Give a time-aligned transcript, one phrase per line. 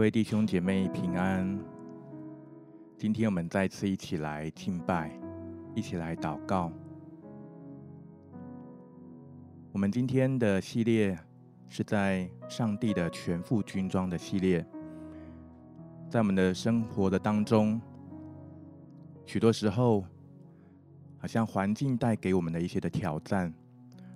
[0.00, 1.60] 各位弟兄姐妹平安。
[2.96, 5.12] 今天我们再次一起来敬拜，
[5.74, 6.72] 一起来祷告。
[9.72, 11.18] 我们今天的系列
[11.68, 14.64] 是在上帝的全副军装的系列。
[16.08, 17.78] 在我们的生活的当中，
[19.26, 20.02] 许多时候，
[21.18, 23.52] 好像环境带给我们的一些的挑战。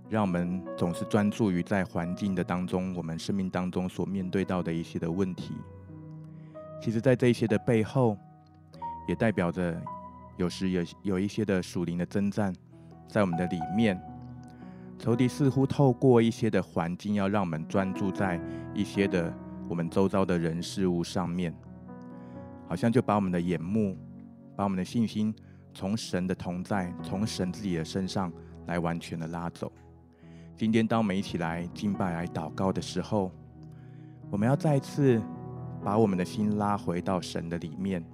[0.08, 5.54] 让我们总是专注于在环境的当中，我们生命当中所面对到的一些的问题。
[6.80, 8.16] 其实，在这一些的背后，
[9.08, 9.80] 也代表着
[10.36, 12.54] 有时有有一些的属灵的征战，
[13.08, 14.00] 在我们的里面，
[14.98, 18.38] 仇敌似乎透过一些的环境，要让我们专注在
[18.74, 19.32] 一些的
[19.68, 21.54] 我们周遭的人事物上面，
[22.68, 23.96] 好像就把我们的眼目，
[24.54, 25.34] 把我们的信心
[25.72, 28.30] 从神的同在，从神自己的身上
[28.66, 29.72] 来完全的拉走。
[30.56, 33.32] 今天，当我们一起来敬拜、来祷告的时候，
[34.30, 35.20] 我们要再次
[35.82, 38.04] 把我们的心拉回到神的里面，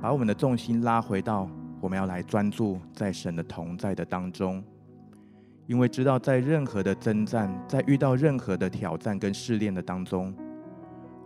[0.00, 1.48] 把我们的重心拉回到
[1.80, 4.62] 我们要来专注在神的同在的当中。
[5.66, 10.32] 因为知道，在任何的征战，在遇到任何的挑战跟试炼的当中，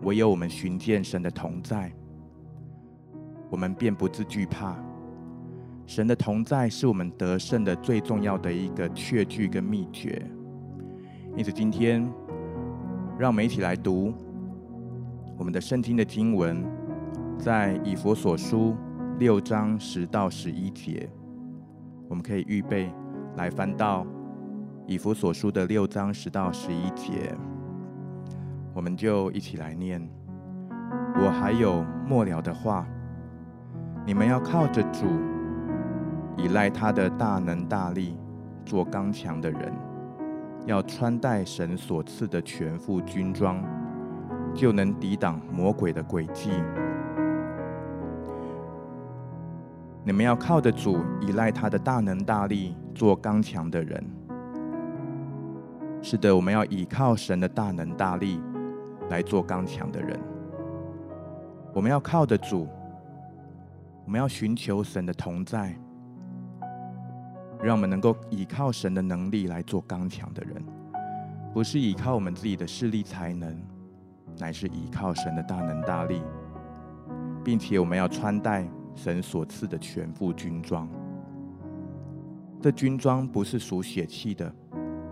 [0.03, 1.93] 唯有我们寻见神的同在，
[3.51, 4.75] 我们便不致惧怕。
[5.87, 10.21] 神的同在是我们得胜的最重要的一个确据跟秘诀。
[11.37, 12.01] 因此，今天
[13.19, 14.15] 让我们一起来读
[15.37, 16.65] 我们的圣经的经文，
[17.39, 18.75] 在以弗所书
[19.19, 21.09] 六章十到十一节。
[22.09, 22.91] 我们可以预备
[23.37, 24.07] 来翻到
[24.87, 27.37] 以弗所书的六章十到十一节，
[28.73, 30.01] 我们就一起来念。
[31.17, 32.87] 我还有末了的话，
[34.07, 35.34] 你们要靠着主。
[36.37, 38.19] 依赖他的大能大力，
[38.65, 39.73] 做刚强的人，
[40.67, 43.63] 要穿戴神所赐的全副军装，
[44.55, 46.51] 就能抵挡魔鬼的诡计。
[50.03, 54.05] 你们要靠着主，依赖他的大能大力，做刚强的人。
[56.03, 58.39] 是的，我们要依靠神的大能大力
[59.09, 60.21] 来做刚强的人。
[61.73, 62.69] 我们要靠着主，
[64.05, 65.75] 我们要寻求神的同在。
[67.65, 70.63] 让我们能够依靠神的能力来做刚强的人，
[71.55, 73.59] 不是依靠我们自己的势力才能，
[74.39, 76.21] 乃是依靠神的大能大力，
[77.43, 80.87] 并且我们要穿戴神所赐的全副军装。
[82.61, 84.55] 这军装不是属血气的，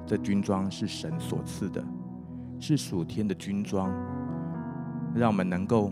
[0.05, 1.83] 这军装是神所赐的，
[2.61, 3.91] 是属天的军装，
[5.15, 5.91] 让我们能够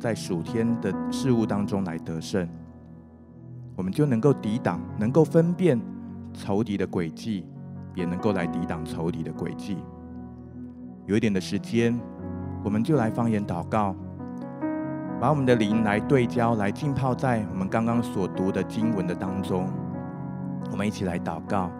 [0.00, 2.48] 在属天的事物当中来得胜。
[3.76, 5.80] 我们就能够抵挡，能够分辨
[6.32, 7.46] 仇敌的诡计，
[7.94, 9.78] 也能够来抵挡仇敌的诡计。
[11.06, 11.98] 有一点的时间，
[12.62, 13.94] 我们就来方言祷告，
[15.20, 19.68] 把我们的灵来对焦，来浸泡在我们刚刚所读的经文的当中。
[20.70, 21.70] 我们一起来祷告。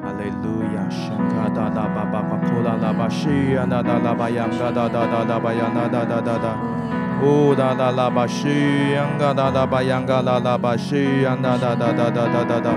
[0.00, 6.58] 哈利路亚，圣卡达达巴巴巴库拉拉巴西亚那达拉巴扬嘎达达达达巴扬那达达达达。
[7.20, 8.48] 呜哒哒啦巴西，
[8.94, 12.70] 啷个哒哒吧啷个啦啦吧西，央哒哒哒哒哒哒哒哒。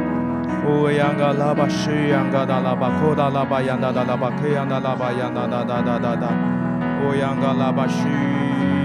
[0.65, 6.27] 呜啷个啦吧西，啷个哒啦吧库哒啦吧啷哒哒啦吧克啷哒啦吧啷哒哒哒哒哒哒。
[7.03, 8.01] 呜啷个啦吧西，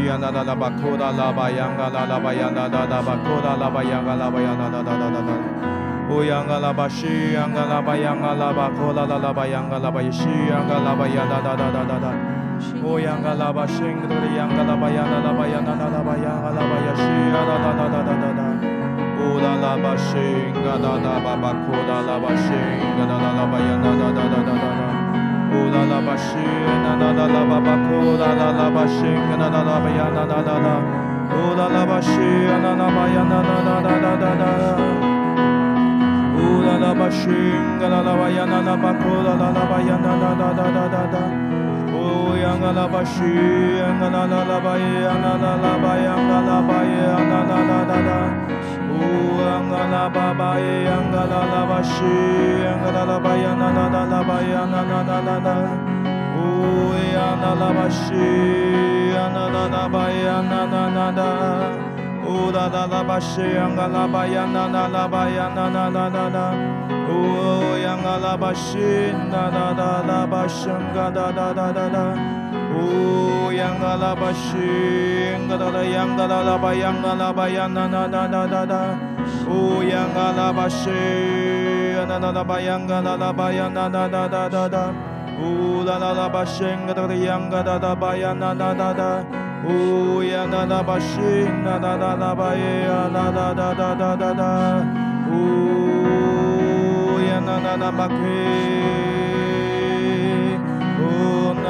[0.07, 5.33] 啷哒哒啦吧库哒啦吧啷个啦啦吧啷哒哒哒吧库哒啦吧啷个啦吧啷哒哒哒哒哒。
[6.11, 12.36] 呜啷个啦吧西，啷个啦吧啷个啦吧库哒啦啦吧啷个啦吧西，啷个啦吧啷哒哒哒哒哒哒。
[12.83, 18.41] 哦呀嘎啦巴声，哆哩呀嘎啦巴呀啦啦巴呀啦啦啦巴呀啦啦巴呀西呀哒哒哒哒哒哒哒，
[19.19, 20.17] 呼啦啦巴声，
[20.65, 22.49] 嘎哒哒巴巴哭啦啦巴声，
[22.97, 24.83] 嘎哒啦啦巴呀啦哒哒哒哒哒哒，
[25.51, 30.69] 呼啦啦巴声，啦啦啦啦巴巴哭啦啦啦巴声，嘎哒啦啦巴呀啦哒哒哒，
[31.29, 32.17] 呼啦啦巴声，
[32.63, 34.45] 啦啦巴呀啦哒哒哒哒哒哒，
[36.33, 37.35] 呼啦啦巴声，
[37.81, 41.46] 嘎啦啦巴呀啦哒巴哭啦啦啦巴呀啦哒哒哒哒哒。
[42.57, 43.37] angalabashi
[43.85, 48.21] angalalalabai angalalabai angalabai angalalala
[49.57, 52.17] angalababai angalalabashi
[52.73, 55.57] angalalabai angalalabai angalalala
[56.37, 58.33] Uy analabashi
[59.13, 61.31] angalalabai angalalala
[62.27, 66.47] Ula la la bashi angalabai angalalabai angalalala
[67.09, 72.36] Oh, yang ala bashin da da da da bashin da da da da da.
[72.77, 77.89] Oh, yanga la ba shinga da da yanga la la ba yanga la ba yana
[77.89, 78.81] na na na na na.
[79.49, 84.27] Oh, yanga la ba shinga na na ba yanga la la ba yana na na
[84.29, 84.83] na na na.
[85.41, 87.95] Oh, la la la ba shinga da da yanga da da
[88.35, 89.11] na na na.
[89.69, 94.11] Oh, yana la ba shinga na na la ba ya la da da da da
[94.17, 94.53] da da.
[95.33, 99.06] Oh, yana na na ba ke.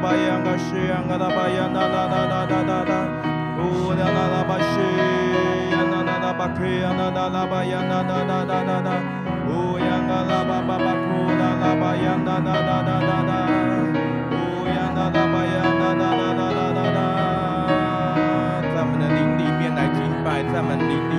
[0.00, 2.92] 巴呀个西呀个那巴呀那那那那那那那，
[3.60, 4.80] 乌呀那那巴西
[5.70, 8.88] 呀那那那巴库呀那那那巴呀那那那那那那，
[9.46, 13.32] 乌呀个那巴巴巴库那那巴呀那那那那那那，
[14.32, 16.32] 乌呀那那巴呀那那那
[16.72, 16.98] 那。
[18.72, 19.44] 在我们的灵里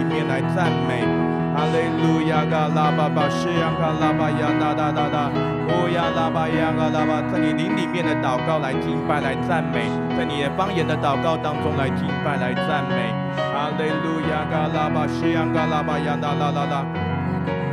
[0.09, 1.05] 面来赞美，
[1.53, 5.29] 哈利路亚，嘎拉巴巴，西呀嘎拉巴呀，哒哒哒哒，
[5.69, 13.13] 哦呀拉巴呀，嘎拉巴，在你灵里面的祷告来敬拜来赞美，在你的方言的祷告当中来敬拜来赞美，
[13.53, 16.85] 哈利路亚，嘎拉巴，西呀嘎拉巴呀，哒哒哒哒，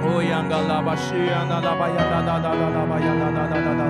[0.04, 3.82] 哦呀嘎拉巴，西呀那拉巴呀，哒哒哒哒拉巴呀，哒哒哒哒哒。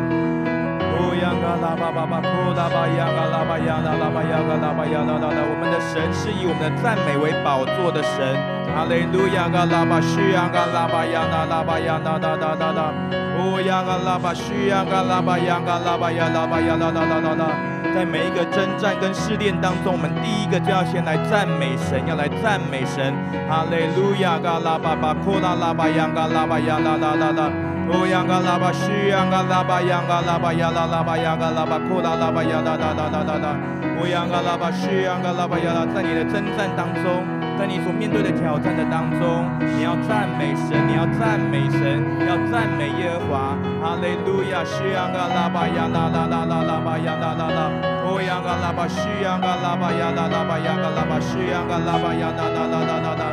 [0.98, 5.40] 哦呀嘎拉巴巴巴，库拉巴呀嘎拉巴呀啦拉巴呀嘎拉巴呀啦啦啦！
[5.46, 8.57] 我们的神是以我们的赞美为宝座的神。
[8.78, 12.94] 哈利路亚嘎拉巴需呀嘎拉巴呀啦拉巴呀啦啦啦啦啦！
[13.34, 17.50] 哦呀嘎拉巴需呀嘎拉巴呀嘎拉巴呀拉巴呀啦啦啦啦啦！
[17.92, 23.10] 在每一个征战跟试炼当中，我们第一个就要先来赞美神，要来赞美神。
[23.50, 27.50] 哈利路亚嘎拉巴巴，库拉拉巴呀嘎拉巴呀啦啦啦啦！
[27.90, 33.46] 哦，央嘎拉巴西，央嘎拉巴，央嘎拉巴呀啦啦巴，央嘎拉巴库拉拉巴呀啦啦啦啦啦啦。
[33.98, 37.26] 哦，央嘎拉巴西，央嘎拉巴呀啦，在你的征战当中，
[37.58, 43.58] 在你所面对的挑战的当中，你要赞美神，你要赞美神，要赞美耶和华。
[43.82, 47.60] 哈利路亚，西央嘎拉巴呀啦啦啦啦啦巴呀啦啦啦。
[48.06, 53.24] 哦，央嘎拉巴西，央嘎拉巴呀啦啦巴，央嘎拉巴西，央嘎拉巴呀啦啦啦啦啦啦。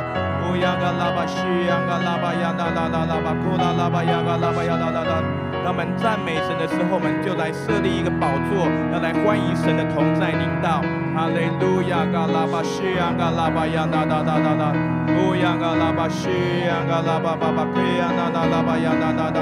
[0.56, 1.38] 呀嘎拉巴西，
[1.70, 5.22] 呀嘎拉巴呀啦啦啦啦巴库拉拉巴呀嘎拉巴呀啦啦啦。
[5.64, 10.82] 当我们赞美神的时候，我们就来设立一个宝座，要来欢迎神的同在领到。
[11.16, 14.74] 哈利路亚，嘎拉巴西，呀嘎拉巴呀啦啦啦啦啦。
[15.08, 16.28] 哦呀嘎拉巴西，
[16.68, 19.42] 呀嘎拉巴巴巴克呀啦啦啦巴呀啦啦啦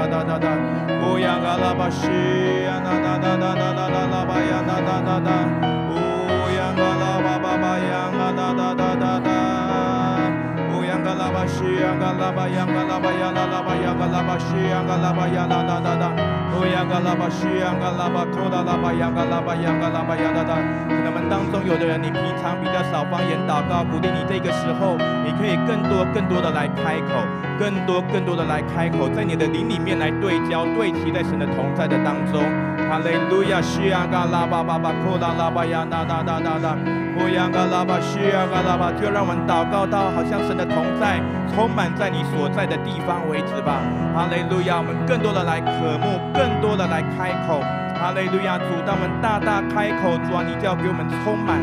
[11.24, 11.64] 拉巴西，
[11.98, 16.12] 嘎拉巴呀，嘎拉巴呀，啦啦巴呀，嘎拉巴西，嘎拉巴呀，啦啦啦啦。
[16.52, 17.48] 哦呀，嘎拉巴西，
[17.80, 20.60] 嘎拉巴库拉拉巴呀，嘎拉巴呀，嘎拉巴呀，啦啦。
[20.84, 27.16] 可能我们当中有的人，你平常比较少方言祷告，鼓励你这个时候，你可以更多更多的来开口，
[27.56, 32.44] 更多更多的来开口，在你的灵里面来对焦对齐，在神的同在的当中。
[32.88, 36.76] 哈利路亚，西呀，嘎拉巴巴巴库拉拉巴呀，啦啦啦啦啦。
[37.16, 41.22] 乌央嘎拉巴西呀嘎拉巴，就让我们祷告到好像神的同在
[41.54, 43.78] 充满在你所在的地方为止吧。
[44.14, 47.62] 哈利路亚，我们更多的来渴慕，更多的来开口。
[47.94, 51.54] 哈利路亚，主，当我们大大开口，主啊，你就要给我们充满，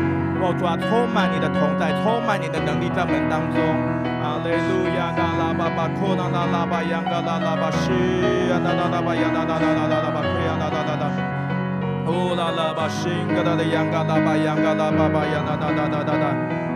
[0.56, 3.60] 主啊，充满你的同在，充满你的能力在我们当中。
[4.24, 7.92] 哈利路亚，嘎拉巴巴，库拉拉拉巴，央嘎拉拉巴西
[8.48, 10.91] 呀，啦啦啦巴，央啦啦啦啦啦巴，库呀啦啦啦啦。
[12.04, 16.26] 哦啦啦巴西，嘎啦的央嘎啦巴，央嘎啦巴巴，央啦啦啦啦啦啦。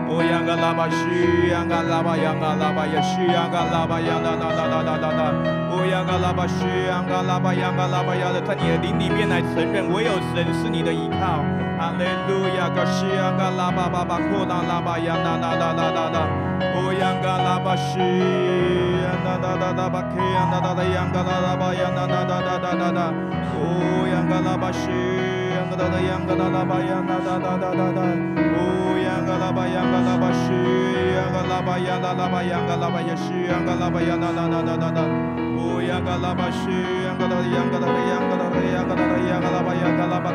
[0.07, 5.21] 哦央嘎啦巴西，央嘎啦巴，央嘎啦巴，也西央嘎啦巴，央啦啦啦啦啦啦啦。
[5.67, 11.43] 哦央嘎啦巴西，央嘎啦巴，央嘎啦巴，央的在你的灵里面来承认，唯有神是你的依靠。
[11.77, 16.17] 哈利路亚，嘎西央嘎啦巴巴巴，库拉拉巴，央啦啦啦啦啦啦。
[16.71, 22.95] 哦央嘎啦巴西，央啦啦啦啦巴，开央啦啦啦，央嘎啦啦巴，央啦啦啦啦啦啦啦。
[22.95, 22.95] 哦央嘎啦巴西。
[22.95, 23.13] 哒哒央嘎啦啦巴央啦哒哒哒哒哒，
[23.53, 24.06] 哦
[29.03, 30.51] 央嘎啦巴央嘎啦巴西，
[31.15, 35.01] 央嘎啦巴央啦啦巴央嘎啦巴耶西，央嘎啦巴央啦啦啦啦啦啦，
[35.57, 36.67] 哦央嘎啦巴西，
[37.07, 38.43] 央嘎啦央嘎啦央嘎啦
[38.75, 40.31] 央嘎啦央嘎啦巴央嘎啦巴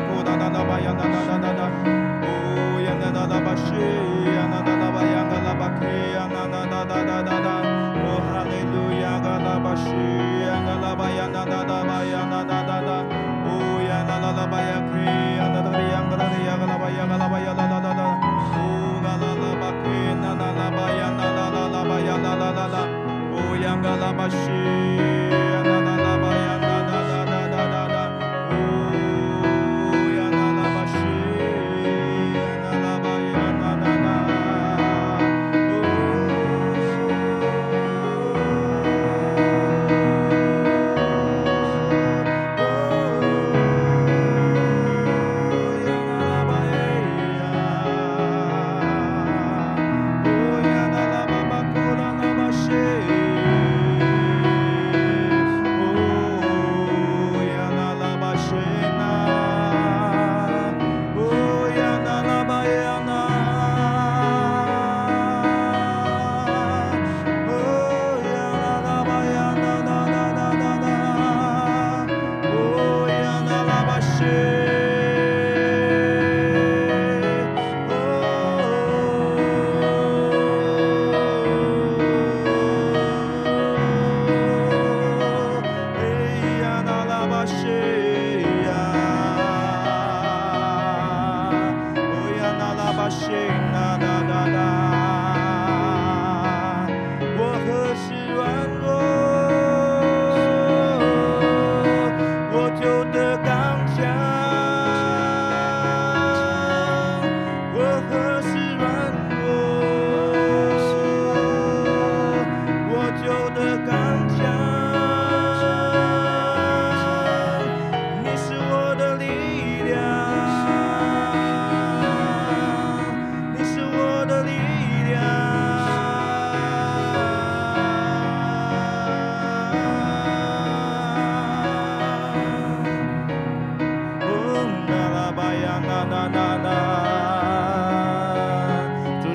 [23.63, 25.22] 央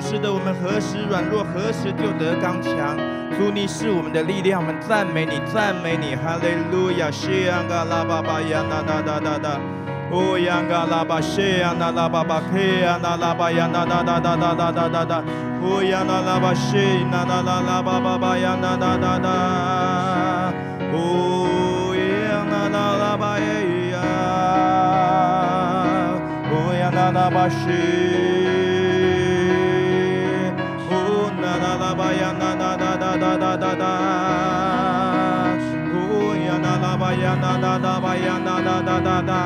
[0.09, 2.97] 使得我们何时软弱，何时就得刚强。
[3.37, 9.59] 主，你是我们的力量，我们赞美你，赞美你，哈利路亚，西安嘎拉巴巴呀，那哒哒哒哒，
[10.09, 15.23] 哦呀嘎拉巴西呀，那拉巴巴克呀，那拉巴呀，那哒哒哒哒哒哒哒哒，
[15.61, 19.29] 哦呀那拉巴西，那那那拉巴巴巴呀，那哒哒哒，
[20.91, 23.45] 哦呀那那拉巴耶
[23.93, 24.01] 呀，
[26.49, 28.28] 哦呀那拉巴西。
[37.69, 39.41] da da ba ya da da da da da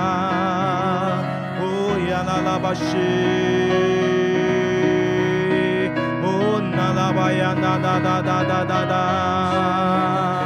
[1.59, 3.11] o ya na la ba shi
[6.31, 10.42] o na la ba ya da da da da da da da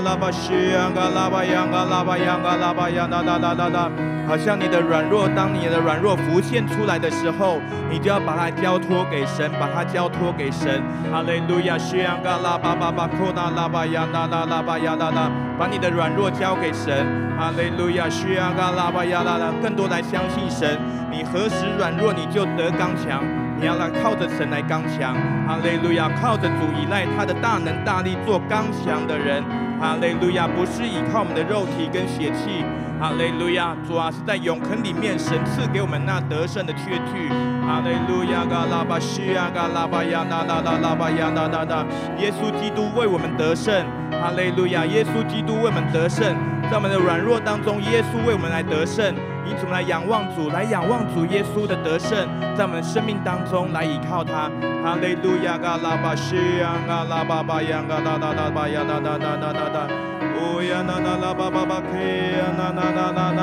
[0.00, 3.90] 啦吧西呀噶啦吧呀噶啦吧呀噶啦吧呀啦啦啦。
[4.26, 7.60] 好像你的软弱，当你的软弱浮现出来的时候，
[7.90, 10.82] 你就要把它交托给神，把它交托给神。
[11.12, 17.06] 哈利路亚，西安嘎拉巴巴巴库纳拉巴亚那拉拉巴亚那拉，把你的软弱交给神。
[17.38, 20.78] 哈利路亚，西安嘎拉巴亚那拉，更多来相信神。
[21.10, 23.22] 你何时软弱，你就得刚强。
[23.64, 25.16] 你要来靠着神来刚强。
[25.48, 29.42] 哈利路亚，靠着主依赖他的大能大力做刚强的人。
[29.80, 32.62] 哈利路亚，不是依靠我们的肉体跟血气。
[33.00, 37.32] 哈利路亚，主啊，是在永恒里面，神赐给我们那得胜的确据。
[37.64, 41.80] 哈利路亚，嘎拉巴西亚，嘎拉巴亚，那那那拉巴亚，那那那，
[42.20, 43.72] 耶稣基督为我们得胜。
[44.12, 46.36] 哈利路亚，耶稣基督为我们得胜，
[46.70, 49.14] 在我们的软弱当中，耶稣为我们来得胜。
[49.46, 54.50] 以主来仰望主，来仰望主耶稣的得胜，在我们的生命当中来依靠他。
[54.82, 59.88] 哈利路亚，嘎拉巴西呀，嘎拉巴巴呀，嘎哒哒哒巴呀，哒哒哒哒哒哒，
[60.36, 63.42] 哦呀，那那拉巴巴巴嘿呀，那哒哒哒哒，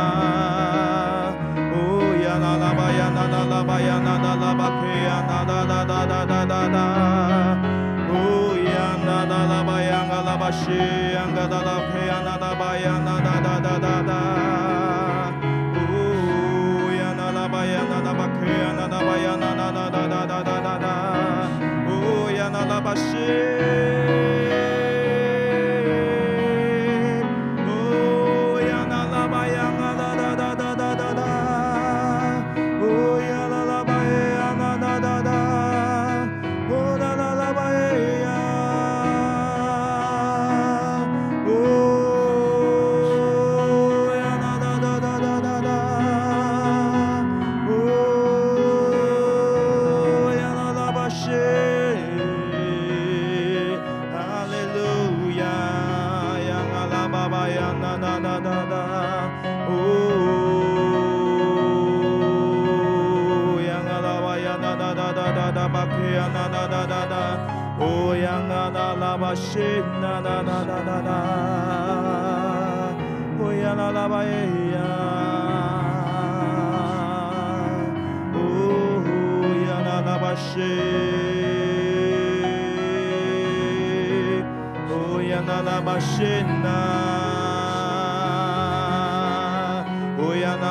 [1.57, 6.77] 哦呀，那拉巴呀，那那拉巴呀，那那拉巴嘿呀，哒哒哒哒哒哒哒哒，
[8.09, 10.71] 哦呀，那那巴呀，嘎拉巴西
[11.13, 14.50] 呀，嘎哒哒克呀，那那巴呀，那哒哒哒哒哒。
[22.91, 24.00] estava cheio.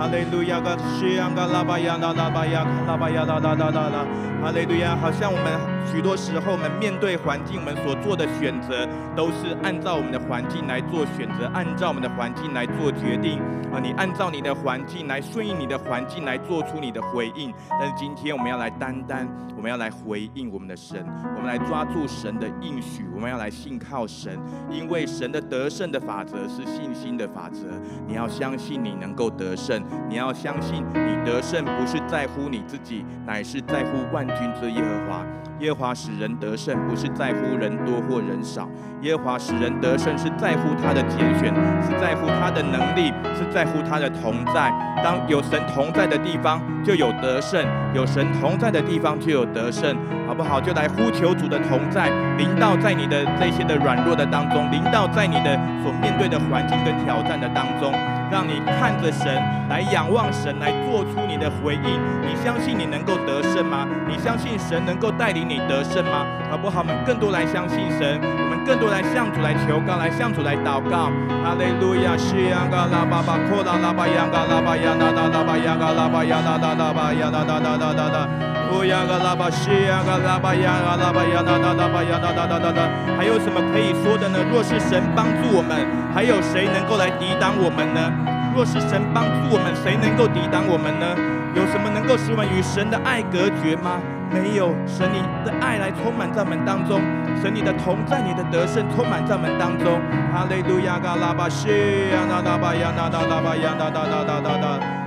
[0.00, 4.06] 哈利路亚，嘎西安嘎拉巴亚那拉巴亚卡拉巴亚哒哒哒哒哒，
[4.40, 5.60] 哈利路亚，好像我们。
[5.92, 13.40] 许多时候，我们面对环境，我们所做的选择都是按照我们的环境来做选择，按照我们的环境来做决定
[13.72, 13.80] 啊！
[13.82, 17.52] 你按照你的环境来顺应你的环境来做出你的回应。
[17.68, 19.26] 但是今天我们要来单单，
[19.56, 21.04] 我们要来回应我们的神，
[21.34, 24.38] 我们来抓住神的应许，我们要来信靠神，
[24.70, 27.66] 因为神的得胜的法则是信心的法则。
[28.06, 35.26] 你要相信你能够得胜，你要相信你得胜不是在乎你自己，乃是在乎万军之耶和华。
[35.60, 38.66] 耶华使人得胜，不是在乎人多或人少。
[39.02, 44.72] 耶华使人得胜，是在乎他的拣选，是在乎他的能力，是在乎他的同在。
[45.04, 47.62] 当有神同在的地方，就有得胜；
[47.94, 49.94] 有神同在的地方，就有得胜，
[50.26, 50.58] 好不好？
[50.60, 57.92] 就来呼求主的同在，临到在你的这些的软弱的当中，临到在你的所面对的环境跟挑战的当中，
[58.30, 59.28] 让你看着神，
[59.68, 61.98] 来仰望神，来做出的回应。
[62.20, 63.88] 你相信你能够得胜吗？
[64.06, 66.26] 你相信神能够带领你得胜吗？
[66.50, 66.80] 好不好？
[66.80, 68.60] 我们更多来相信神，我们。
[68.66, 71.10] 更多来向主来求告，来向主来祷告。
[71.42, 78.28] 哈利路亚，西央嘎拉巴巴，库拉拉巴央嘎拉巴央那那拉巴央嘎拉巴央那那拉巴央那那那那那那，
[78.70, 84.38] 乌央嘎拉巴西央嘎拉巴央嘎拉巴央那那拉巴央那那那那那，还有什么可以说的呢？
[84.52, 85.74] 若是神帮助我们，
[86.14, 88.12] 还有谁能够来抵挡我们呢？
[88.54, 91.06] 若是神帮助我们，谁能够抵挡我们呢？
[91.54, 94.00] 有什么能够使我们与神的爱隔绝吗？
[94.30, 97.00] 没有，神你的爱来充满在我们当中，
[97.42, 99.98] 神你的同在、你的得胜充满在我们当中。
[100.32, 101.68] 哈利路亚，嘎拉巴西
[102.12, 104.99] 呀，那拉巴呀，那拉拉巴呀，那那那那那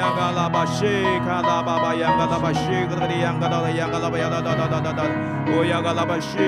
[0.00, 0.86] 那，哦呀，嘎拉巴西，
[1.26, 5.04] 卡拉巴巴呀，嘎拉巴西，格格里呀，嘎拉拉呀，嘎拉巴呀，那那那那那那，
[5.52, 6.38] 哦呀，嘎拉巴西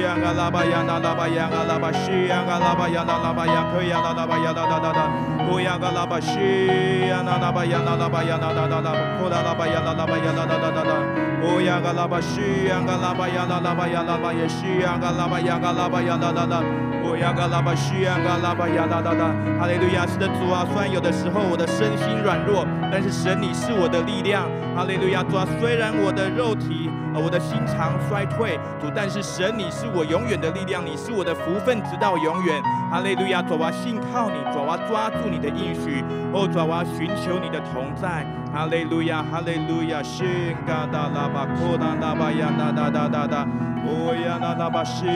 [0.00, 5.00] 呀，嘎拉巴呀，那拉巴呀，嘎拉巴西呀，嘎拉巴呀，那拉巴呀，可以呀，那拉巴呀，那那那那，
[5.44, 6.32] 哦呀，嘎拉巴西
[11.62, 12.42] 呀，那拉巴呀，那拉巴呀，那那那那，库拉拉巴呀，那拉巴呀，那那那那那，哦呀。
[12.42, 16.62] 嘎拉巴西呀，嘎拉巴呀，拉拉巴呀，啦巴呀西呀，嘎拉巴呀，嘎拉巴呀，拉拉拉，
[17.04, 26.91] 哦呀，嘎拉巴西呀，嘎拉巴呀，啦啦啦，哈利路亚，是的主啊，虽然有的时候我的身心软弱，但是神你是我的力量，哈利路亚，主啊，虽然我的肉体。
[27.14, 32.62] 我的心肠衰退，主，但是神，你是我永远的力量，你是我的福分，直到永远。
[32.90, 38.26] 哈利路亚，主啊，信靠你，主啊，抓住你的应许，哦，主啊，寻求你的同在。
[38.52, 43.46] 哈利路亚，哈利路亚，信嘎达拉巴库达拉巴呀那哒哒哒哒，
[43.84, 45.06] 哦呀那哒巴西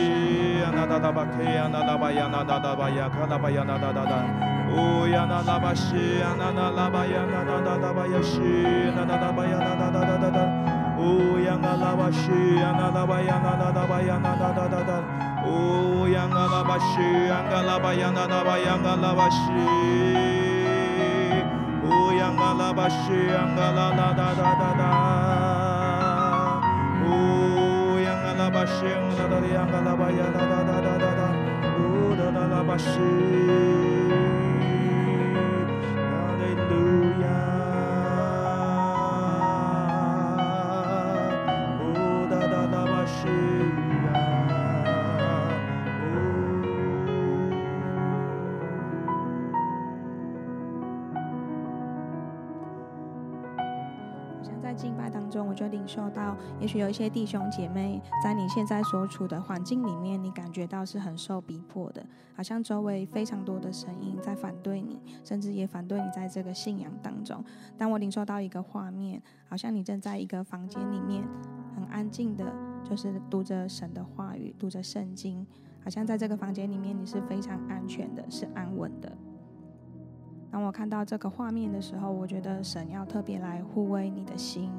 [0.60, 4.24] 呀那哒哒巴呀那哒巴呀那哒哒巴呀卡哒巴呀那哒哒哒，
[4.72, 8.40] 哦呀那哒巴西呀那拉巴呀那哒哒巴呀西
[8.96, 10.65] 那哒哒巴呀那哒哒哒哒
[24.74, 24.82] 哒。
[27.06, 31.22] 哦，央啊拉巴西，央啊拉巴，央啊拉拉巴，央啊拉拉拉拉。
[31.72, 32.14] 哦，
[55.96, 62.04] 受到，也许有一些弟兄姐妹在你现在所处的环境里面，你感觉到是很受逼迫的，
[62.36, 67.42] 好像周围非常多的声音在反对你，甚至也反对你在这个信仰当中。
[67.78, 71.24] 当我领受到一个画面，好像你正在一个房间里面，
[71.74, 72.44] 很安静的，
[72.84, 75.46] 就是读着神的话语，读着圣经，
[75.82, 79.16] 好像在这个房间里面你是非常安全的，是安稳的。
[80.50, 84.70] 当我看到这个画面的时候，我觉得神要特别来护卫你的心。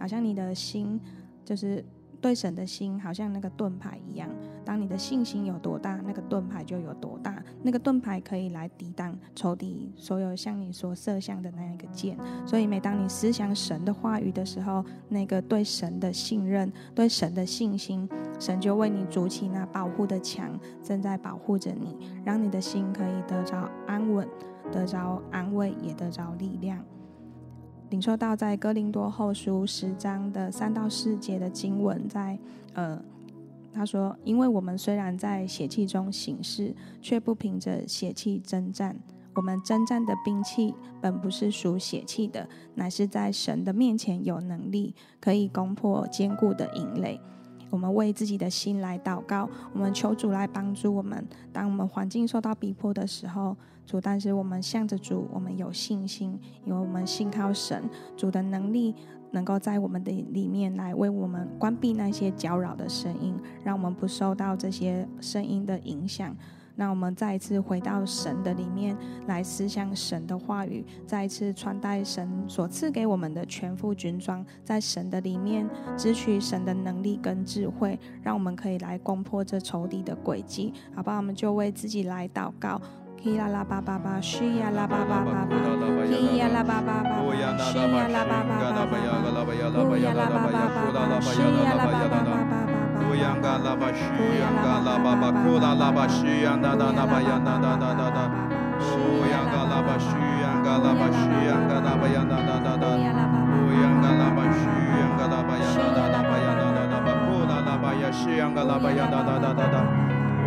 [0.00, 0.98] 好像你的心，
[1.44, 1.84] 就是
[2.20, 4.28] 对神的心，好像那个盾牌一样。
[4.64, 7.42] 当你的信心有多大，那个盾牌就有多大。
[7.62, 12.16] 那个盾牌可以来抵挡仇敌所有向你所射向的那一个箭。
[12.46, 18.08] 所以每当你思想神的话语的时候，那个对神的信任、对神的信心，
[18.38, 24.28] 神就为你筑起那保护的墙，正在保护着你，让你的心可以得着安稳，
[24.70, 26.78] 得着安慰，也得着力量。
[27.90, 32.38] 领受到在哥林多后书十章的三到四节的经文在，
[32.72, 33.00] 呃，
[33.72, 38.96] 他说：“因为我们虽然在血气中行事，却不凭着血气征战。
[39.34, 47.20] 我们征战的兵器本不是属血气的，乃是在神的面前有能力，可以攻破坚固的营垒。”
[47.70, 51.24] 我们为自己的心来祷告，我们求主来帮助我们。
[51.52, 53.56] 当我们环境受到逼迫的时候，
[53.86, 57.82] 主，但是我们向着主，我们有信心，因为我们信靠神，
[58.16, 58.94] 主的能力
[59.30, 66.36] 能够在我们的里面来为我们关闭那些搅扰的声音，让我们不受到这些声音的影响。
[66.76, 80.72] 那我们再一次回到神的里面来思想神的话语，再一次穿戴神所赐给我们的全副军装，在神的里面支取神的能力跟智慧，让我们可以来攻破这仇敌的诡计。
[80.94, 82.80] 好吧，我们就为自己来祷告。
[83.22, 85.46] 希呀啦巴巴巴，需呀啦巴巴巴巴，
[86.06, 87.20] 希呀啦巴巴巴，
[87.60, 88.96] 需呀啦巴巴巴巴，
[89.84, 90.56] 呼呀啦巴巴
[90.96, 92.69] 巴，需呀啦巴巴巴
[93.20, 93.28] 巴。
[93.28, 94.00] 乌央嘎拉巴西，
[94.40, 98.30] 央嘎拉巴巴库拉拉巴西，央哒哒哒巴央哒哒哒哒哒。
[98.80, 102.96] 乌央嘎拉巴西，央嘎拉巴西，央嘎拉巴央哒哒哒哒。
[102.96, 104.64] 乌央嘎拉巴西，
[105.00, 109.84] 央嘎拉巴央哒哒哒巴央哒哒哒巴库拉拉巴呀西，央嘎拉巴央哒哒哒哒哒。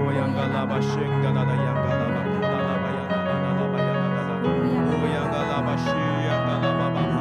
[0.01, 4.49] 乌央嘎拉巴西，嘎拉哒央嘎拉巴库拉拉巴央哒哒哒哒巴央哒哒哒。
[4.89, 5.93] 乌央嘎拉巴西，
[6.25, 7.13] 央嘎拉巴巴库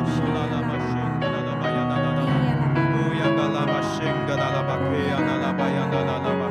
[5.74, 6.41] 拉拉巴西，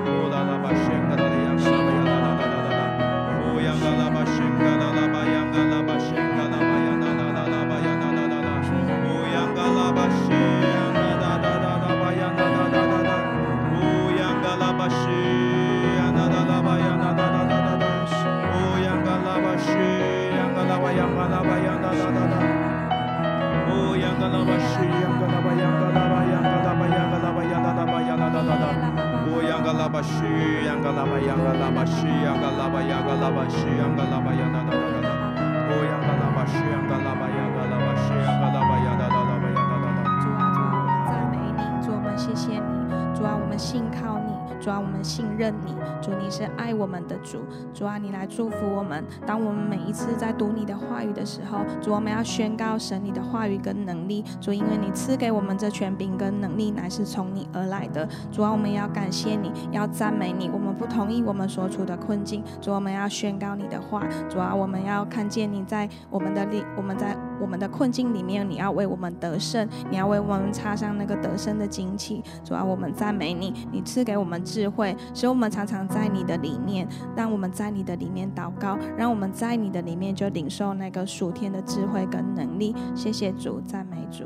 [46.58, 47.40] 爱我们的主。
[47.74, 49.04] 主啊，你来祝福我们。
[49.26, 54.24] 当我们每一次在读你的话语的时候，主，我们要宣告神你的话语跟能力。
[54.40, 58.08] 主，因为你赐给我们这权柄跟能力，乃是从你而来的。
[58.32, 60.50] 主啊，我们要感谢你，要赞美你。
[60.50, 62.44] 我们不同意我们所处的困境。
[62.60, 64.04] 主，我们要宣告你的话。
[64.30, 72.22] 主啊，我们要看见你在我们的力，我们在我们的困境里面，你要为我们得胜，你要为我们插上那个得胜的旌旗。
[72.44, 74.40] 主啊，我们赞美你，你赐给我们。
[74.52, 82.76] 智慧，使我们常常在你的里面，让我们在你的里面祷告，让我们在你的里面就领受那个属天的智慧跟能力。
[82.94, 84.26] 谢谢主，赞美主。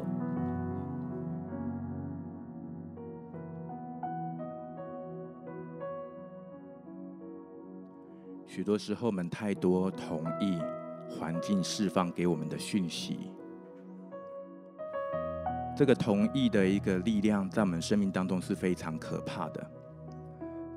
[8.48, 10.58] 许多时候，我们太多同意
[11.10, 13.32] 环境释放给我们的讯息，
[15.76, 19.72] 这个同意的一个力量，在我们生命当中是非常可怕的。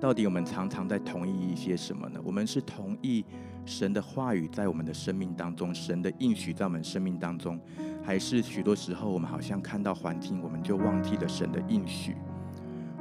[0.00, 2.20] 到底我们常常在同意一些什么呢？
[2.22, 3.24] 我们是同意
[3.64, 7.58] 神的话语在我们的生命当中，神的应许在我们生命当中，
[8.04, 12.14] 还是许多时候我们好像看到环境，我们就忘记了神的应许，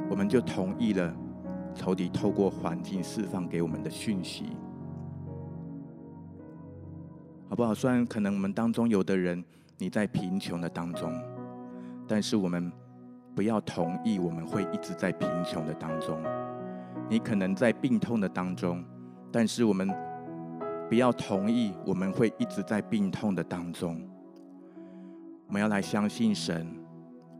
[0.09, 1.15] 我们就同意了
[1.75, 4.45] 仇敌透过环境释放给我们的讯息，
[7.49, 7.73] 好不好？
[7.73, 9.43] 虽然可能我们当中有的人
[9.77, 11.13] 你在贫穷的当中，
[12.07, 12.71] 但是我们
[13.35, 16.21] 不要同意我们会一直在贫穷的当中。
[17.09, 18.83] 你可能在病痛的当中，
[19.31, 19.89] 但是我们
[20.89, 24.01] 不要同意我们会一直在病痛的当中。
[25.47, 26.67] 我们要来相信神，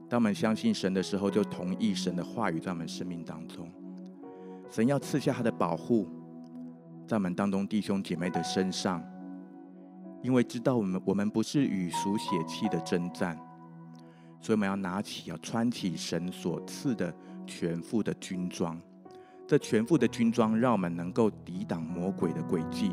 [0.08, 3.70] 当我们相信神的时候，就同意神的话语在我们生命当中。
[4.70, 6.08] 神要赐下他的保护
[7.06, 9.04] 在我们当中弟兄姐妹的身上，
[10.22, 13.38] 因为知道我们我们不是与俗血气的征战，
[14.42, 17.14] 所以我们要拿起要穿起神所赐的
[17.46, 18.80] 全副的军装。
[19.48, 22.92] 这全副的军装让我们能够抵挡魔鬼的诡计。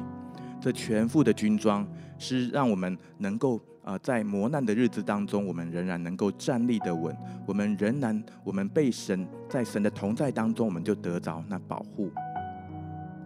[0.60, 7.14] 这全副的军装是让我们能够啊，在磨难的日子当中，我们仍然能够站立得稳。
[7.46, 12.10] 我们仍然，我们被神在神的同在当中，我们就得着那保护。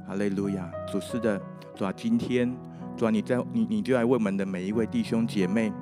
[0.06, 0.68] 哈利路亚！
[0.90, 1.40] 主是的，
[1.76, 2.52] 主啊，今天
[2.98, 5.72] 主啊，你在你你就来为我们的每一位弟兄姐妹，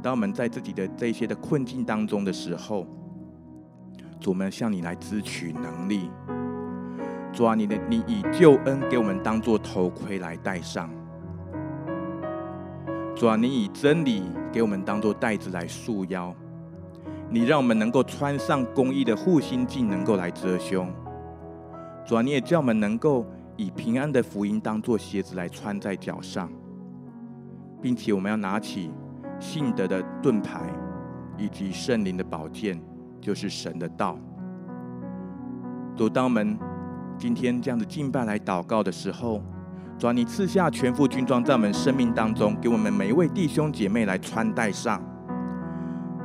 [0.00, 2.86] 当我们在自己的这些的困境当中的时候，
[4.20, 6.08] 主，我们向你来支取能力。
[7.32, 10.88] 主啊，你的你以救恩给我们当做头盔来戴上；
[13.16, 14.22] 主啊，你以真理
[14.52, 16.32] 给我们当做带子来束腰；
[17.28, 20.86] 你让我们能够穿上公义的护心镜，能够来遮胸；
[22.06, 26.50] 主啊，你也叫我们能够以平安的福音当做鞋子来穿在脚上，
[27.80, 28.90] 并且我们要拿起
[29.38, 30.60] 信德的盾牌
[31.36, 32.80] 以及圣灵的宝剑，
[33.20, 34.18] 就是神的道。
[35.96, 36.58] 主，当我们。
[37.18, 39.40] 今天这样子敬拜来祷告的时候，
[39.96, 45.00] 主啊，你赐下全副军装在我们生命当中，给我们每一位弟兄姐妹来穿戴上。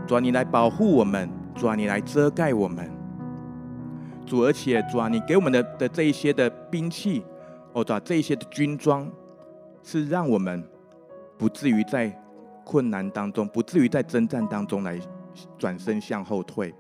[0.07, 2.89] 主啊，你来保护我们，主啊，你来遮盖我们。
[4.27, 7.23] 主，而且主啊，你给我们的的这一些的兵器，
[7.73, 9.09] 哦，主啊，这一些的军装，
[9.81, 10.63] 是让我们
[11.37, 12.15] 不至于在
[12.65, 14.99] 困难当中，不至于在征战当中来
[15.57, 16.73] 转身向后退，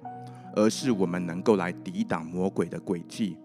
[0.55, 3.37] 而是我们能够来抵挡魔鬼的诡计。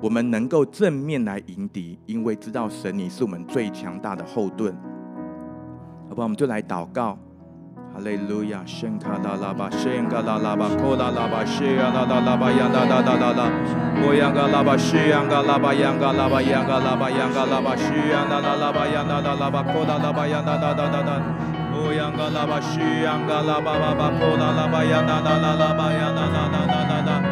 [0.00, 4.74] 我们能够正面来迎敌，因为知道神你是我们最强大的后盾，
[6.08, 6.24] 好不好？
[6.24, 7.16] 我们就来祷告，
[7.94, 13.50] 哈利路亚，圣卡拉拉巴，圣卡拉拉巴，库拉拉巴，西亚拉拉拉巴，呀拉拉拉拉拉，
[14.00, 21.20] 乌央嘎拉巴，西央嘎拉巴，央嘎拉巴，央嘎拉巴，央嘎拉巴，西亚拉拉拉巴，央拉拉拉巴，库拉拉巴，呀拉拉拉拉拉，
[21.74, 27.31] 我央嘎拉巴，西央嘎拉巴巴巴，库拉拉巴，呀拉拉拉拉巴，央拉拉拉拉拉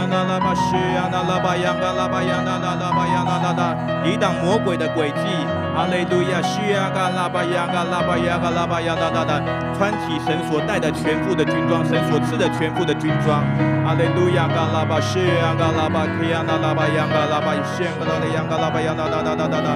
[0.00, 0.06] 拉。
[0.10, 3.62] 那拉巴西呀，那拉巴呀，那拉巴呀，那那拉巴呀，那那那
[4.02, 5.22] 抵挡魔鬼的诡计。
[5.74, 9.40] 哈利路亚，西呀，那拉巴呀，那拉巴呀，那拉巴呀，那那那
[9.76, 13.40] 穿起神所带的全副的军装，神所赐的全副的军装。
[13.84, 19.68] 哈利路亚，那拉巴西呀，那拉巴基呀，那拉巴呀，那拉巴西呀，那拉巴呀，那拉巴呀，那那那那那那。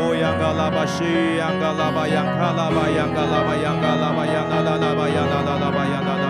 [0.00, 1.04] 哦呀，那拉巴西
[1.36, 6.29] 呀，那拉巴呀，那拉巴呀，那拉巴呀，那拉巴呀，那那拉巴呀，那那拉巴呀，那那那那。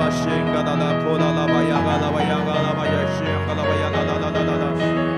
[0.00, 4.64] 巴辛嘎达拉普达拉巴雅嘎拉巴雅嘎拉巴雅辛嘎拉巴雅拉拉拉拉拉拉，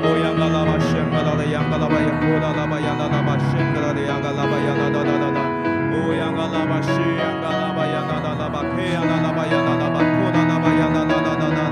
[0.03, 5.39] 乌雅嘎拉巴辛嘎达拉雅嘎拉巴雅普达拉巴雅拉拉巴辛嘎拉雅嘎拉巴雅拉拉拉拉拉，
[5.95, 11.63] 乌雅拉巴西雅嘎拉巴雅嘎拉拉巴皮雅拉巴雅拉拉巴普达拉巴雅拉拉拉拉拉，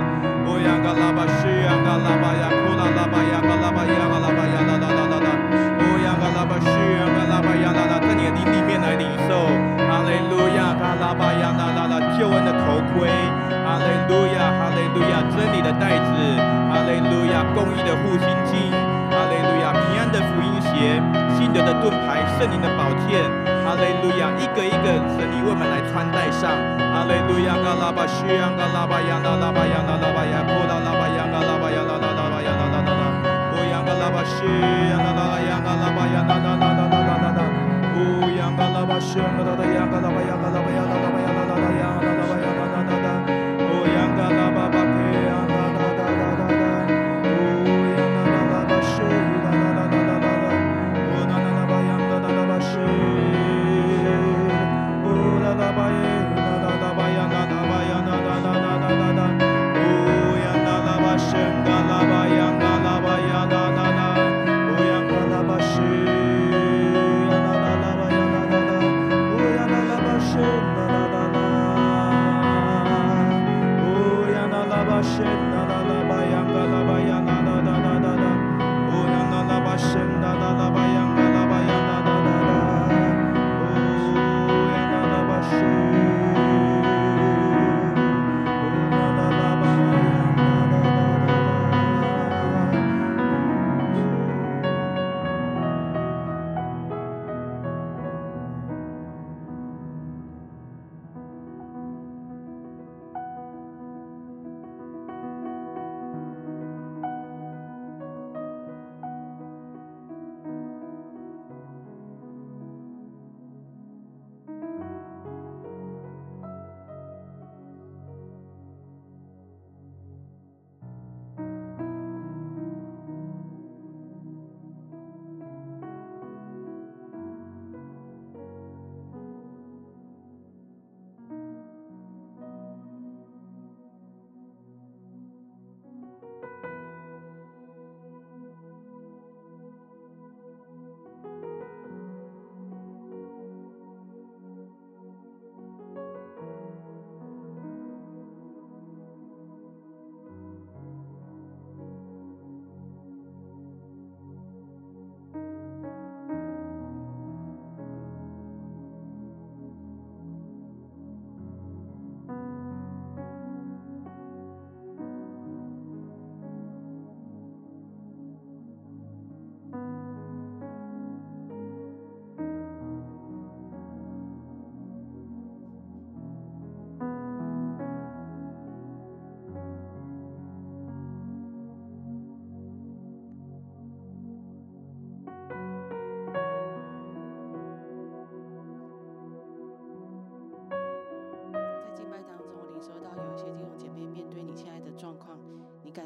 [0.47, 5.29] 乌雅拉巴西雅嘎拉巴雅普拉拉巴雅拉巴雅拉拉拉拉拉，
[5.83, 9.80] 乌雅拉巴西雅嘎拉巴雅拉拉，在你的地面来领受。
[10.11, 13.07] 利路亚，哈拉巴亚那拉拉救恩的头盔，
[13.63, 16.11] 哈利路亚，哈利路亚真理的袋子，
[16.67, 18.75] 哈利路亚公益的护心经，
[19.07, 20.99] 哈利路亚平安的福音鞋，
[21.39, 23.23] 信德的盾牌，圣灵的宝剑，
[23.63, 26.51] 哈利路亚一个一个神你为我们来穿戴上，
[26.91, 33.03] 哈利路亚，哈拉巴西亚，哈拉巴亚那拉巴亚那拉巴亚布达拉巴亚，哈拉巴亚那拉拉巴亚那拉拉拉，
[33.55, 34.43] 布亚哈拉巴西
[34.91, 37.00] 亚，哈拉巴亚那拉巴亚那拉拉拉。
[39.11, 41.40] 希望看到的一样看到不一样看到不一样到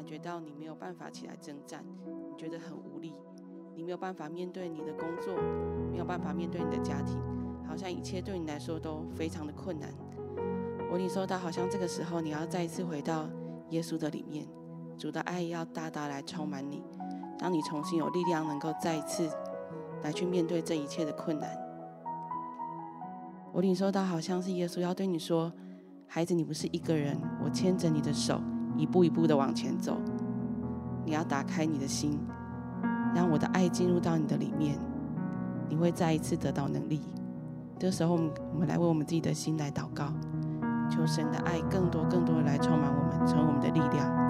[0.05, 1.83] 觉到你没有办法起来征战，
[2.29, 3.13] 你觉得很无力，
[3.75, 5.33] 你没有办法面对你的工作，
[5.91, 7.19] 没有办法面对你的家庭，
[7.67, 9.89] 好像一切对你来说都非常的困难。
[10.91, 13.27] 我领受到，好像这个时候你要再一次回到
[13.69, 14.47] 耶稣的里面，
[14.97, 16.83] 主的爱要大大来充满你，
[17.39, 19.29] 让你重新有力量，能够再一次
[20.03, 21.49] 来去面对这一切的困难。
[23.51, 25.51] 我领受到，好像是耶稣要对你说
[26.07, 28.39] ：“孩子，你不是一个人，我牵着你的手。”
[28.77, 29.97] 一步一步的往前走，
[31.05, 32.19] 你要打开你的心，
[33.13, 34.77] 让我的爱进入到你的里面，
[35.69, 37.01] 你会再一次得到能力。
[37.77, 40.05] 这时候，我们我们来为我们自己的心来祷告，
[40.89, 44.25] 求神的爱更多更多的来充满我们，成为我们的力量。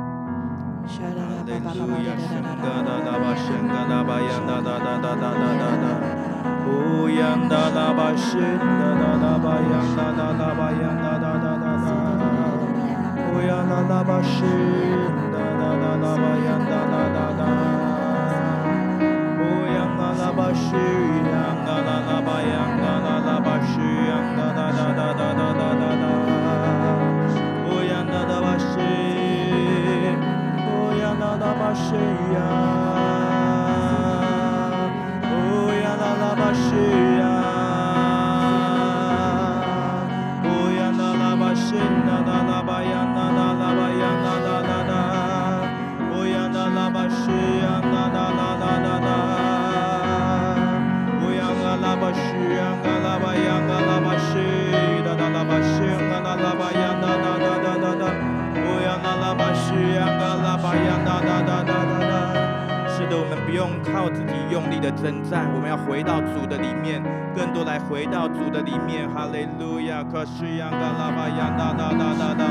[32.36, 32.75] Yeah.
[65.36, 67.04] 力的征战，我们要回到主的里面，
[67.36, 69.10] 更多来回到主的里面。
[69.10, 70.04] 哈利路亚！
[70.04, 72.43] 可是亚嘎拉巴亚哒哒哒哒哒，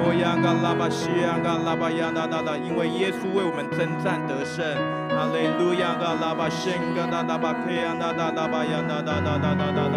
[0.00, 4.64] 哦亚嘎拉巴西亚嘎拉巴亚哒哒哒，因为耶稣为我们征战得胜。
[5.12, 5.94] 哈利路亚！
[6.00, 9.96] 嘎拉巴西嘎哒哒巴克亚哒哒哒巴亚哒哒哒哒哒哒，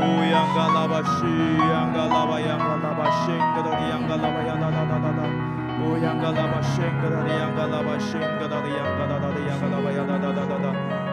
[0.00, 1.28] 哦亚嘎拉巴西
[1.60, 5.20] 亚嘎拉巴亚嘎拉巴西嘎哒亚嘎拉巴亚哒哒哒哒哒。
[5.82, 11.09] 哦，央嘎拉巴辛嘎哒的央嘎拉巴辛嘎哒的央嘎哒哒的央嘎拉巴呀哒哒哒哒哒。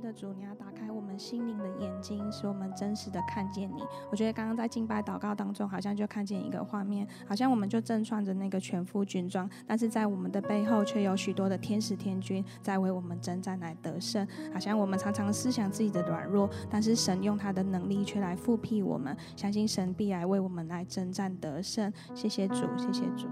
[0.00, 3.82] 的，主，你要打开我们心灵的眼睛，使我们真实的看见你。
[4.10, 14.26] 我觉得刚刚在敬拜祷告当中，好像就看见一个画面，好像我们就正穿着那个全副军装，但是在我们的背后却有许多的天使天军在为我们征战来得胜。
[14.52, 21.92] 好像我们常常思想自己的软弱，但是神用他的能力却来复辟我们，相信神必来为我们来征战得胜。
[22.14, 23.28] 谢谢主，谢谢主。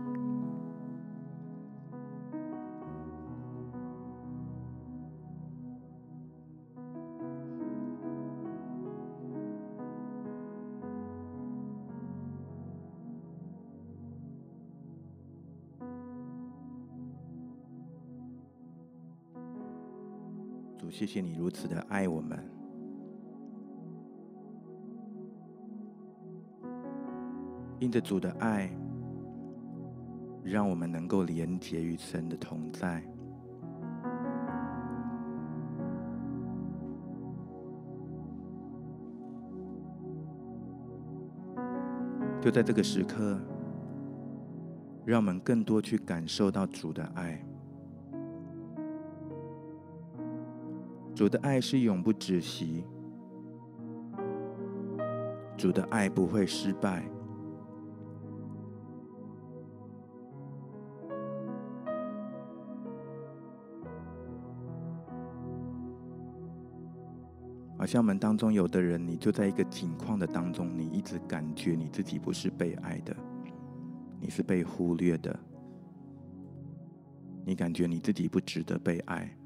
[20.99, 22.37] 谢谢你如此的爱我们，
[27.79, 28.69] 因着主的爱，
[30.43, 33.01] 让我们能够连结于神的同在。
[42.41, 43.41] 就在这个时刻，
[45.05, 47.48] 让我们更多去感受到主的爱。
[51.19, 52.85] 主的爱是永不止息，
[55.57, 57.05] 主的爱不会失败。
[67.77, 73.17] 而像我们当中有的人，你就在一个境况的当中，你一直感觉你自己不是被爱的，
[74.21, 75.37] 你是被忽略的，
[77.45, 79.38] 你感觉你自己不值得被爱。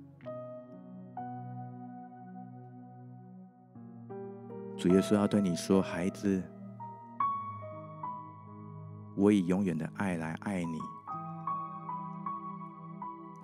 [4.82, 6.42] 主耶稣要对你说：“孩子，
[9.14, 10.80] 我以永远的爱来爱你，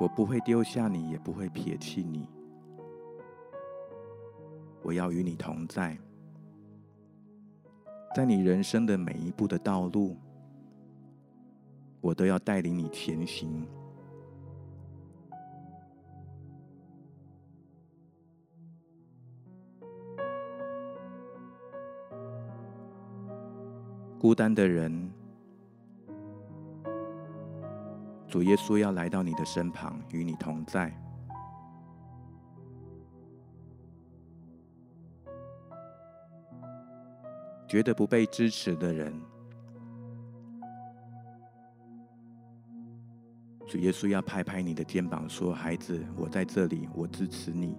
[0.00, 2.28] 我不会丢下你，也不会撇弃你。
[4.82, 5.96] 我要与你同在，
[8.16, 10.16] 在你人生的每一步的道路，
[12.00, 13.64] 我都要带领你前行。”
[24.18, 25.12] 孤单的人，
[28.26, 30.92] 主耶稣要来到你的身旁，与你同在。
[37.68, 39.14] 觉得不被支持的人，
[43.68, 47.78] 主耶稣要拍拍你的肩膀，说：“孩子，我在这里，我支持你。”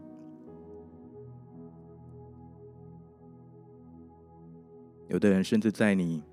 [5.10, 6.24] 有的人甚至在你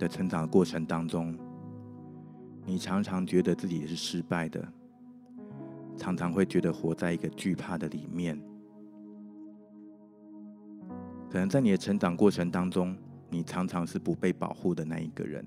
[0.00, 1.36] 的成长过程当中，
[2.64, 4.66] 你常常觉得自己是失败的，
[5.94, 8.40] 常常会觉得活在一个惧怕的里面。
[11.30, 12.96] 可能在你的成长过程当中，
[13.28, 15.44] 你常常是不被保护的那一个人。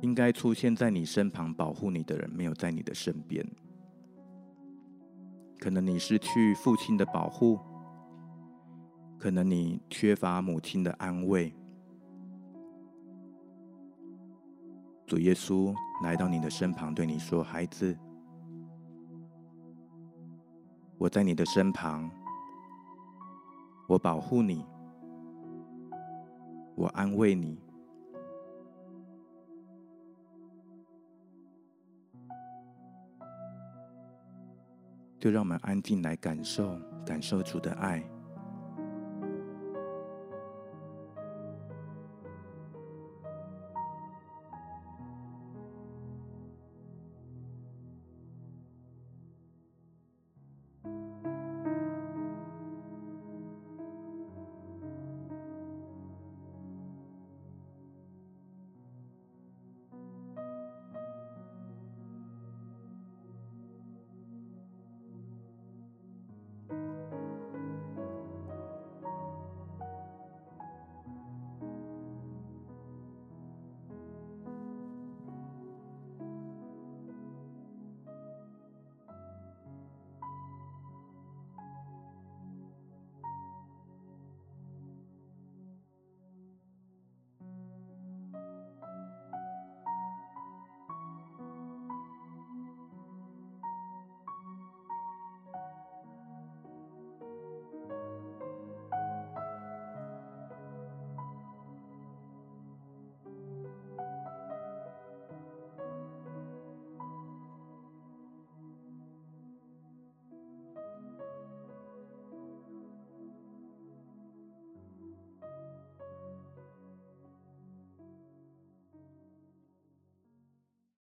[0.00, 3.44] 应该出现在你身旁保护你的人，没有在你的身边。
[5.58, 7.58] 可能你失去父亲的保护。
[9.18, 11.52] 可能你缺乏母亲的安慰，
[15.10, 17.98] 主耶稣来到你的身旁，对你说，孩子。
[20.98, 22.08] 我在你的身旁。
[23.88, 24.64] 我保护你。
[26.76, 27.58] 我安慰你。
[35.18, 38.00] 就让我们安静来感受感受主的爱。